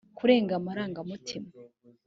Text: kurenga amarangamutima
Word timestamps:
kurenga 0.17 0.53
amarangamutima 0.59 1.49